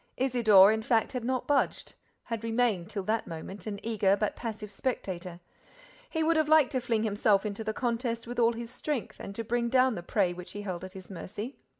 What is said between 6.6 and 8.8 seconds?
to fling himself into the contest with all his